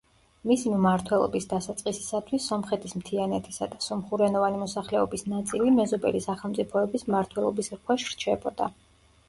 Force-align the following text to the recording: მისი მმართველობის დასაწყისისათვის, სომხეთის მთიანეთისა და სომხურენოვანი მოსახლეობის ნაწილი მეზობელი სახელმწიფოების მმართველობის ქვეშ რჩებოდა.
მისი 0.51 0.69
მმართველობის 0.75 1.45
დასაწყისისათვის, 1.51 2.47
სომხეთის 2.53 2.95
მთიანეთისა 3.01 3.69
და 3.75 3.83
სომხურენოვანი 3.89 4.63
მოსახლეობის 4.63 5.27
ნაწილი 5.37 5.77
მეზობელი 5.79 6.25
სახელმწიფოების 6.29 7.09
მმართველობის 7.13 7.73
ქვეშ 7.79 8.11
რჩებოდა. 8.15 8.75